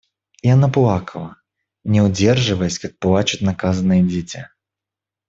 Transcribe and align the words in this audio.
И 0.41 0.49
она 0.49 0.67
плакала, 0.67 1.35
не 1.83 2.01
удерживаясь, 2.01 2.79
как 2.79 2.97
плачут 2.97 3.41
наказанные 3.41 4.01
дети. 4.01 4.49